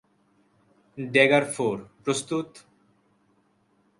Dagger 0.97 1.45
four, 1.55 1.77
প্রস্তুত। 2.03 2.49